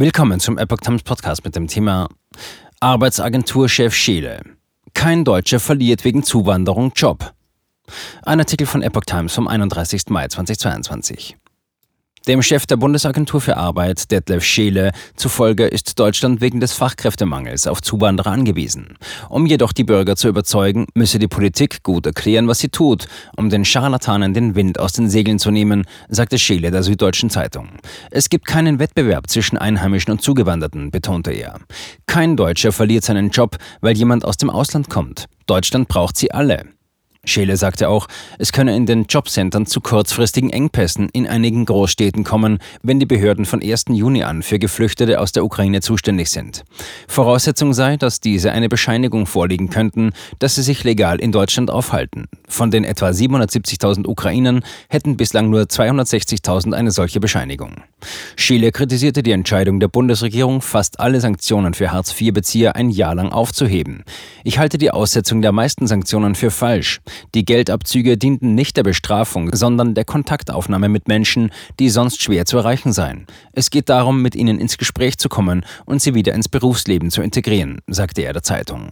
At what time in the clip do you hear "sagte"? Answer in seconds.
26.10-26.38, 37.56-37.88, 77.86-78.22